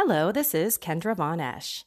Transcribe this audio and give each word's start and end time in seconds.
Hello, 0.00 0.30
this 0.30 0.54
is 0.54 0.78
Kendra 0.78 1.16
Von 1.16 1.40
Esch. 1.40 1.84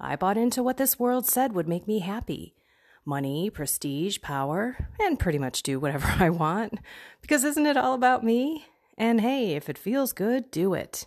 I 0.00 0.16
bought 0.16 0.36
into 0.36 0.64
what 0.64 0.78
this 0.78 0.98
world 0.98 1.28
said 1.28 1.52
would 1.52 1.68
make 1.68 1.86
me 1.86 2.00
happy 2.00 2.56
money, 3.04 3.50
prestige, 3.50 4.20
power, 4.20 4.88
and 4.98 5.16
pretty 5.16 5.38
much 5.38 5.62
do 5.62 5.78
whatever 5.78 6.08
I 6.18 6.28
want. 6.28 6.80
Because 7.22 7.44
isn't 7.44 7.66
it 7.66 7.76
all 7.76 7.94
about 7.94 8.24
me? 8.24 8.64
And 8.98 9.20
hey, 9.20 9.54
if 9.54 9.68
it 9.68 9.78
feels 9.78 10.12
good, 10.12 10.50
do 10.50 10.74
it. 10.74 11.06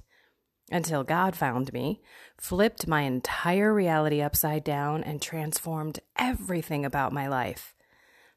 Until 0.71 1.03
God 1.03 1.35
found 1.35 1.73
me, 1.73 1.99
flipped 2.37 2.87
my 2.87 3.01
entire 3.01 3.73
reality 3.73 4.21
upside 4.21 4.63
down, 4.63 5.03
and 5.03 5.21
transformed 5.21 5.99
everything 6.17 6.85
about 6.85 7.11
my 7.11 7.27
life. 7.27 7.75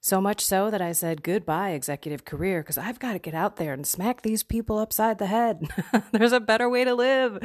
So 0.01 0.21
much 0.21 0.45
so 0.45 0.73
that 0.73 0.83
I 0.83 0.91
said 0.91 1.23
goodbye, 1.23 1.71
executive 1.71 2.25
career, 2.25 2.63
because 2.63 2.79
I've 2.79 2.99
got 2.99 3.13
to 3.13 3.21
get 3.21 3.35
out 3.35 3.59
there 3.59 3.73
and 3.73 3.87
smack 3.87 4.23
these 4.23 4.43
people 4.43 4.79
upside 4.79 5.19
the 5.19 5.27
head. 5.27 5.69
There's 6.11 6.33
a 6.33 6.41
better 6.41 6.69
way 6.69 6.83
to 6.83 6.97
live 6.97 7.39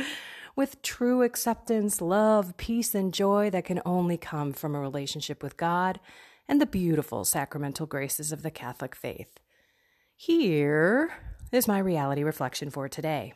with 0.58 0.82
true 0.82 1.22
acceptance, 1.22 2.02
love, 2.02 2.58
peace, 2.58 2.96
and 2.96 3.14
joy 3.14 3.50
that 3.52 3.64
can 3.64 3.80
only 3.86 4.18
come 4.18 4.52
from 4.52 4.74
a 4.76 4.80
relationship 4.80 5.44
with 5.44 5.56
God 5.56 6.00
and 6.48 6.60
the 6.60 6.66
beautiful 6.66 7.24
sacramental 7.24 7.86
graces 7.86 8.32
of 8.32 8.42
the 8.42 8.50
Catholic 8.50 8.96
faith. 8.96 9.40
Here 10.16 11.14
is 11.52 11.68
my 11.68 11.78
reality 11.78 12.24
reflection 12.24 12.72
for 12.72 12.90
today. 12.90 13.34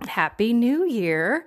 Happy 0.00 0.52
New 0.52 0.84
Year! 0.84 1.46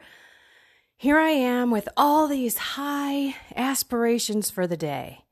Here 0.95 1.17
I 1.17 1.31
am 1.31 1.69
with 1.69 1.89
all 1.97 2.27
these 2.27 2.57
high 2.57 3.35
aspirations 3.55 4.49
for 4.49 4.67
the 4.67 4.77
day. 4.77 5.25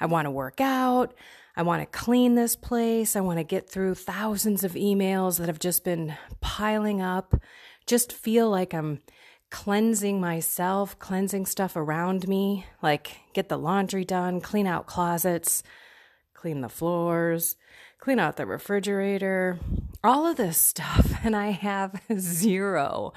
I 0.00 0.06
want 0.06 0.26
to 0.26 0.30
work 0.30 0.60
out. 0.60 1.14
I 1.56 1.62
want 1.62 1.82
to 1.82 1.98
clean 1.98 2.36
this 2.36 2.56
place. 2.56 3.14
I 3.14 3.20
want 3.20 3.38
to 3.38 3.44
get 3.44 3.68
through 3.68 3.96
thousands 3.96 4.64
of 4.64 4.72
emails 4.72 5.38
that 5.38 5.48
have 5.48 5.58
just 5.58 5.84
been 5.84 6.16
piling 6.40 7.02
up. 7.02 7.34
Just 7.90 8.12
feel 8.12 8.48
like 8.48 8.72
I'm 8.72 9.00
cleansing 9.50 10.20
myself, 10.20 10.96
cleansing 11.00 11.44
stuff 11.44 11.74
around 11.74 12.28
me, 12.28 12.64
like 12.80 13.16
get 13.32 13.48
the 13.48 13.58
laundry 13.58 14.04
done, 14.04 14.40
clean 14.40 14.68
out 14.68 14.86
closets, 14.86 15.64
clean 16.32 16.60
the 16.60 16.68
floors, 16.68 17.56
clean 17.98 18.20
out 18.20 18.36
the 18.36 18.46
refrigerator, 18.46 19.58
all 20.04 20.24
of 20.24 20.36
this 20.36 20.56
stuff. 20.56 21.14
And 21.24 21.34
I 21.34 21.50
have 21.50 22.00
zero 22.16 23.12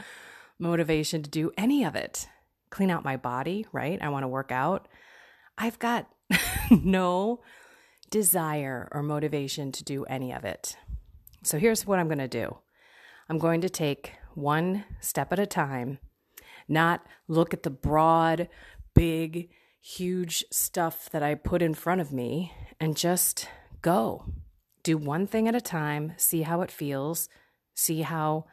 motivation 0.58 1.22
to 1.22 1.30
do 1.30 1.52
any 1.56 1.84
of 1.84 1.96
it. 1.96 2.28
Clean 2.72 2.90
out 2.90 3.06
my 3.06 3.16
body, 3.16 3.68
right? 3.72 4.02
I 4.02 4.10
want 4.10 4.24
to 4.24 4.28
work 4.28 4.52
out. 4.52 4.88
I've 5.56 5.78
got 5.78 6.10
no 6.72 7.42
desire 8.10 8.90
or 8.92 9.04
motivation 9.04 9.72
to 9.74 9.84
do 9.84 10.04
any 10.06 10.34
of 10.34 10.44
it. 10.44 10.78
So 11.44 11.60
here's 11.60 11.86
what 11.86 12.00
I'm 12.00 12.08
going 12.08 12.18
to 12.18 12.28
do 12.28 12.58
I'm 13.30 13.38
going 13.38 13.62
to 13.62 13.70
take 13.70 14.14
one 14.36 14.86
step 15.00 15.32
at 15.32 15.40
a 15.40 15.46
time, 15.46 16.00
not 16.68 17.06
look 17.28 17.54
at 17.54 17.64
the 17.64 17.70
broad, 17.70 18.50
big, 18.94 19.50
huge 19.82 20.46
stuff 20.52 21.10
that 21.12 21.24
I 21.24 21.36
put 21.36 21.62
in 21.62 21.74
front 21.74 22.02
of 22.02 22.12
me 22.12 22.54
and 22.80 22.96
just 22.96 23.48
go. 23.82 24.26
Do 24.84 24.98
one 24.98 25.28
thing 25.28 25.48
at 25.48 25.56
a 25.56 25.62
time, 25.62 26.14
see 26.18 26.42
how 26.42 26.62
it 26.62 26.72
feels, 26.72 27.30
see 27.74 28.02
how 28.02 28.46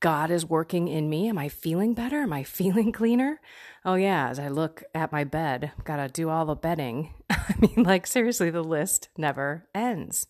God 0.00 0.30
is 0.30 0.44
working 0.44 0.88
in 0.88 1.08
me. 1.08 1.28
Am 1.28 1.38
I 1.38 1.48
feeling 1.48 1.94
better? 1.94 2.22
Am 2.22 2.32
I 2.32 2.42
feeling 2.44 2.92
cleaner? 2.92 3.40
Oh, 3.84 3.94
yeah, 3.94 4.28
as 4.28 4.38
I 4.38 4.48
look 4.48 4.82
at 4.94 5.12
my 5.12 5.24
bed, 5.24 5.72
gotta 5.84 6.08
do 6.08 6.28
all 6.28 6.44
the 6.44 6.54
bedding. 6.54 7.14
I 7.30 7.54
mean, 7.58 7.84
like, 7.84 8.06
seriously, 8.06 8.50
the 8.50 8.64
list 8.64 9.08
never 9.16 9.68
ends. 9.74 10.26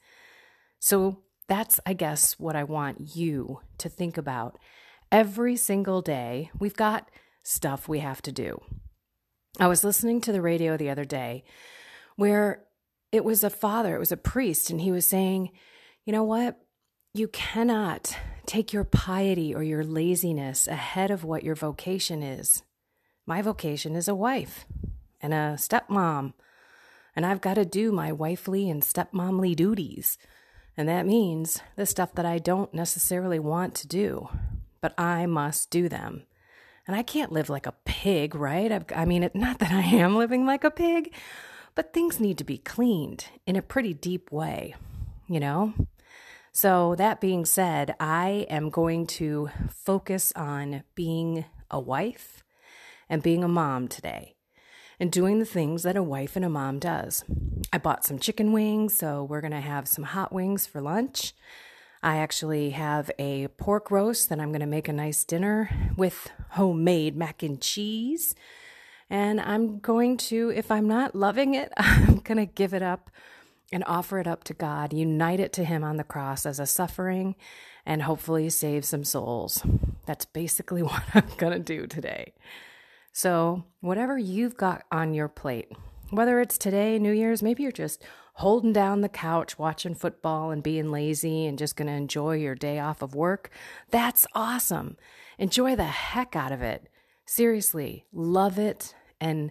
So, 0.79 1.23
that's, 1.49 1.79
I 1.87 1.93
guess, 1.93 2.39
what 2.39 2.57
I 2.57 2.65
want 2.65 3.17
you 3.17 3.61
to 3.79 3.89
think 3.89 4.19
about. 4.19 4.59
Every 5.13 5.57
single 5.57 6.03
day, 6.03 6.51
we've 6.59 6.77
got 6.77 7.11
stuff 7.43 7.89
we 7.89 8.01
have 8.01 8.21
to 8.23 8.33
do. 8.33 8.61
I 9.59 9.69
was 9.69 9.85
listening 9.85 10.21
to 10.23 10.33
the 10.33 10.43
radio 10.43 10.77
the 10.77 10.91
other 10.91 11.05
day 11.05 11.45
where 12.17 12.65
it 13.13 13.25
was 13.25 13.45
a 13.45 13.51
father, 13.51 13.95
it 13.95 14.01
was 14.01 14.13
a 14.13 14.17
priest, 14.17 14.69
and 14.69 14.81
he 14.81 14.91
was 14.91 15.07
saying, 15.07 15.51
you 16.05 16.13
know 16.13 16.25
what? 16.25 16.59
You 17.15 17.29
cannot 17.29 18.17
take 18.47 18.73
your 18.73 18.85
piety 18.85 19.55
or 19.55 19.63
your 19.63 19.85
laziness 19.85 20.67
ahead 20.67 21.11
of 21.11 21.25
what 21.25 21.45
your 21.45 21.55
vocation 21.55 22.23
is. 22.23 22.63
My 23.27 23.43
vocation 23.43 23.97
is 23.97 24.09
a 24.09 24.15
wife 24.15 24.67
and 25.21 25.33
a 25.33 25.57
stepmom, 25.57 26.35
and 27.15 27.25
I've 27.25 27.41
got 27.41 27.55
to 27.55 27.65
do 27.65 27.93
my 27.93 28.13
wifely 28.13 28.69
and 28.69 28.83
stepmomly 28.83 29.57
duties. 29.57 30.19
And 30.77 30.89
that 30.89 31.07
means 31.07 31.63
the 31.77 31.87
stuff 31.87 32.15
that 32.15 32.27
I 32.27 32.39
don't 32.39 32.75
necessarily 32.75 33.39
want 33.39 33.75
to 33.77 33.87
do, 33.87 34.29
but 34.87 35.03
I 35.03 35.27
must 35.27 35.71
do 35.71 35.89
them. 35.89 36.23
And 36.87 36.95
I 36.95 37.03
can't 37.03 37.33
live 37.33 37.51
like 37.51 37.67
a 37.67 37.75
pig, 37.85 38.37
right? 38.37 38.71
I've, 38.71 38.85
i 38.95 39.05
mean, 39.05 39.25
it, 39.25 39.35
not 39.35 39.59
that 39.59 39.73
I 39.73 39.81
am 39.81 40.15
living 40.17 40.47
like 40.47 40.63
a 40.63 40.71
pig, 40.71 41.13
but 41.75 41.93
things 41.93 42.21
need 42.21 42.39
to 42.39 42.45
be 42.45 42.59
cleaned 42.59 43.27
in 43.49 43.57
a 43.57 43.63
pretty 43.63 43.93
deep 43.93 44.31
way, 44.31 44.77
you 45.27 45.41
know? 45.41 45.75
So, 46.53 46.95
that 46.99 47.21
being 47.21 47.45
said, 47.45 47.97
I 47.99 48.47
am 48.49 48.71
going 48.71 49.09
to 49.19 49.51
focus 49.69 50.33
on 50.37 50.85
being 50.95 51.47
a 51.69 51.81
wife 51.81 52.45
and 53.09 53.25
being 53.25 53.43
a 53.43 53.49
mom 53.49 53.89
today 53.89 54.37
and 55.01 55.11
doing 55.11 55.41
the 55.41 55.45
things 55.45 55.83
that 55.83 55.97
a 55.97 56.03
wife 56.03 56.37
and 56.37 56.45
a 56.45 56.49
mom 56.49 56.79
does. 56.79 57.25
I 57.73 57.79
bought 57.79 58.05
some 58.05 58.21
chicken 58.21 58.53
wings, 58.53 58.97
so 58.97 59.25
we're 59.25 59.41
going 59.41 59.51
to 59.51 59.61
have 59.61 59.89
some 59.89 60.05
hot 60.05 60.33
wings 60.33 60.65
for 60.65 60.81
lunch. 60.81 61.35
I 62.07 62.19
actually 62.19 62.71
have 62.71 63.11
a 63.19 63.49
pork 63.49 63.91
roast 63.91 64.29
that 64.29 64.39
I'm 64.39 64.51
going 64.51 64.61
to 64.61 64.67
make 64.67 64.87
a 64.87 64.93
nice 64.93 65.25
dinner 65.25 65.69
with 65.97 66.31
homemade 66.51 67.17
mac 67.17 67.43
and 67.43 67.61
cheese. 67.61 68.37
And 69.11 69.41
I'm 69.41 69.81
going 69.81 70.17
to, 70.19 70.53
if 70.55 70.71
I'm 70.71 70.87
not 70.87 71.17
loving 71.17 71.57
it, 71.57 71.73
I'm 71.77 72.19
going 72.19 72.37
to 72.39 72.47
give 72.47 72.73
it 72.73 72.83
up 72.83 73.11
and 73.73 73.83
offer 73.89 74.21
it 74.21 74.29
up 74.29 74.45
to 74.45 74.55
God, 74.55 74.93
unite 74.93 75.41
it 75.41 75.53
to 75.55 75.65
Him 75.65 75.83
on 75.83 75.97
the 75.97 76.05
cross 76.05 76.47
as 76.47 76.61
a 76.61 76.67
suffering, 76.67 77.35
and 77.85 78.03
hopefully 78.03 78.51
save 78.51 78.85
some 78.85 79.03
souls. 79.03 79.67
That's 80.07 80.27
basically 80.27 80.83
what 80.85 81.03
I'm 81.13 81.33
going 81.39 81.55
to 81.55 81.59
do 81.59 81.89
today. 81.89 82.35
So, 83.13 83.65
whatever 83.81 84.17
you've 84.17 84.57
got 84.57 84.85
on 84.93 85.13
your 85.13 85.27
plate, 85.27 85.73
whether 86.11 86.41
it's 86.41 86.57
today, 86.57 87.01
New 87.01 87.11
Year's, 87.11 87.43
maybe 87.43 87.65
you're 87.65 87.73
just 87.73 88.05
holding 88.37 88.73
down 88.73 89.01
the 89.01 89.09
couch, 89.09 89.59
watching 89.59 89.95
football 89.95 90.51
and 90.51 90.63
being 90.63 90.91
lazy 90.91 91.47
and 91.47 91.59
just 91.59 91.75
going 91.75 91.87
to 91.87 91.95
enjoy 91.95 92.37
your 92.37 92.55
day 92.55 92.79
off 92.79 93.01
of 93.01 93.15
work, 93.15 93.51
that's 93.91 94.27
awesome. 94.35 94.97
Enjoy 95.39 95.75
the 95.75 95.85
heck 95.85 96.37
out 96.37 96.53
of 96.53 96.61
it. 96.61 96.89
Seriously, 97.25 98.05
love 98.13 98.59
it 98.59 98.95
and 99.21 99.51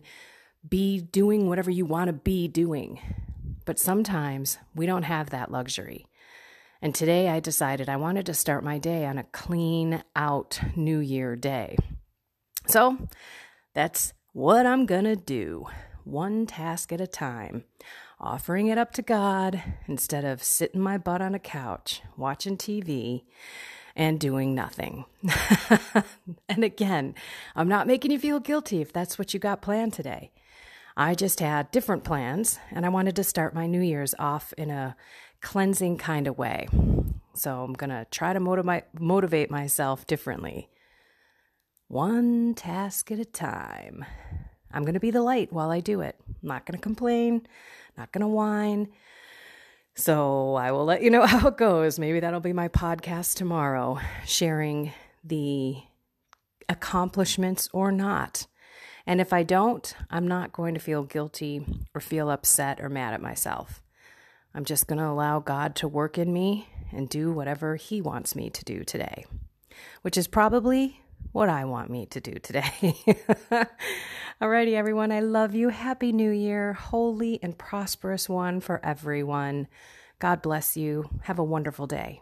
be 0.68 1.01
doing 1.01 1.50
whatever 1.50 1.72
you 1.72 1.84
want 1.84 2.07
to 2.07 2.13
be 2.13 2.47
doing. 2.47 3.00
But 3.66 3.79
sometimes 3.79 4.59
we 4.75 4.85
don't 4.85 5.03
have 5.03 5.31
that 5.31 5.52
luxury. 5.52 6.06
And 6.79 6.94
today 6.94 7.29
I 7.29 7.40
decided 7.40 7.90
I 7.90 7.96
wanted 7.96 8.28
to 8.28 8.35
start 8.35 8.63
my 8.63 8.78
day 8.78 9.06
on 9.06 9.17
a 9.17 9.23
clean 9.23 10.03
out 10.16 10.59
New 10.75 11.00
Year 11.00 11.35
day. 11.35 11.75
So 12.67 13.07
that's 13.73 14.13
what 14.34 14.67
I'm 14.67 14.85
going 14.85 15.06
to 15.06 15.16
do, 15.16 15.66
one 16.03 16.46
task 16.46 16.94
at 16.94 17.02
a 17.02 17.07
time, 17.07 17.63
offering 18.20 18.68
it 18.68 18.78
up 18.78 18.92
to 18.94 19.02
God 19.02 19.62
instead 19.88 20.24
of 20.26 20.44
sitting 20.44 20.81
my 20.81 20.98
butt 20.98 21.22
on 21.22 21.36
a 21.36 21.40
couch, 21.40 22.02
watching 22.18 22.58
TV, 22.58 23.24
and 23.96 24.20
doing 24.20 24.53
nothing. 24.53 25.06
and 26.50 26.64
again, 26.64 27.16
I'm 27.56 27.68
not 27.68 27.88
making 27.88 28.12
you 28.12 28.20
feel 28.20 28.40
guilty 28.40 28.81
if 28.81 28.92
that's 28.92 29.18
what 29.18 29.34
you 29.34 29.40
got 29.40 29.62
planned 29.62 29.94
today. 29.94 30.31
I 30.98 31.14
just 31.14 31.40
had 31.40 31.72
different 31.72 32.03
plans 32.03 32.59
and 32.72 32.86
I 32.86 32.90
wanted 32.90 33.16
to 33.18 33.24
start 33.24 33.53
my 33.53 33.68
New 33.68 33.81
Year's 33.81 34.16
off 34.18 34.53
in 34.58 34.70
a 34.70 34.96
cleansing 35.42 35.97
kind 35.97 36.28
of 36.28 36.38
way. 36.38 36.68
So 37.34 37.64
I'm 37.64 37.74
going 37.74 37.90
to 37.90 38.06
try 38.12 38.34
to 38.34 38.40
motivate, 38.40 38.86
motivate 38.97 39.52
myself 39.52 40.08
differently. 40.08 40.70
One 41.88 42.53
task 42.56 43.11
at 43.11 43.20
a 43.20 43.26
time. 43.26 44.06
I'm 44.72 44.84
going 44.84 44.94
to 44.94 45.00
be 45.00 45.11
the 45.11 45.22
light 45.22 45.53
while 45.53 45.70
I 45.70 45.82
do 45.82 46.02
it. 46.02 46.20
Not 46.46 46.66
going 46.66 46.78
to 46.78 46.84
complain, 46.84 47.47
not 47.97 48.12
going 48.12 48.22
to 48.22 48.28
whine. 48.28 48.90
So 49.96 50.56
I 50.56 50.72
will 50.72 50.86
let 50.86 51.02
you 51.02 51.09
know 51.09 51.26
how 51.26 51.47
it 51.47 51.58
goes. 51.58 52.00
Maybe 52.00 52.20
that'll 52.20 52.40
be 52.40 52.53
my 52.53 52.68
podcast 52.68 53.36
tomorrow, 53.36 54.00
sharing 54.26 54.94
the 55.24 55.78
accomplishments 56.70 57.70
or 57.74 57.92
not 57.92 58.47
and 59.08 59.22
if 59.22 59.34
I 59.34 59.44
don't, 59.44 59.96
I'm 60.09 60.28
not 60.28 60.52
going 60.52 60.74
to 60.74 60.80
feel 60.80 61.03
guilty 61.03 61.66
or 61.94 62.02
feel 62.02 62.30
upset 62.30 62.82
or 62.82 62.90
mad 62.90 63.14
at 63.14 63.22
myself. 63.22 63.84
I'm 64.53 64.66
just 64.66 64.88
going 64.88 65.00
to 65.00 65.08
allow 65.08 65.40
God 65.40 65.76
to 65.78 65.88
work 65.88 66.18
in 66.18 66.34
me 66.34 66.68
and 66.92 67.09
do 67.09 67.32
whatever 67.32 67.76
He 67.76 68.02
wants 68.02 68.36
me 68.36 68.50
to 68.50 68.66
do 68.66 68.84
today, 68.84 69.26
which 70.02 70.18
is 70.18 70.28
probably 70.28 71.02
what 71.34 71.50
I 71.50 71.66
want 71.66 71.90
me 71.90 72.06
to 72.08 72.22
do 72.22 72.34
today. 72.42 72.96
Alrighty, 74.41 74.73
everyone, 74.73 75.14
I 75.14 75.22
love 75.22 75.55
you. 75.55 75.70
Happy 75.70 76.11
New 76.11 76.29
Year, 76.29 76.73
holy 76.73 77.40
and 77.41 77.58
prosperous 77.58 78.28
one 78.28 78.59
for 78.59 78.82
everyone. 78.84 79.66
God 80.20 80.41
bless 80.41 80.76
you. 80.76 81.09
Have 81.23 81.40
a 81.40 81.43
wonderful 81.43 81.87
day. 81.87 82.22